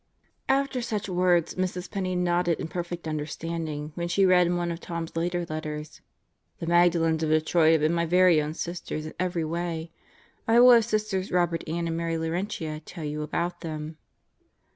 [0.49, 1.87] After such words, Mrs.
[1.91, 6.01] Penney nodded in perfect understanding when she read in one of Tom's later letters:
[6.57, 9.91] "The Magdalens of Detroit have been my very own sisters in every way.
[10.47, 13.97] I will have Sisters Robert Ann and Mary Laurentia tell you about them."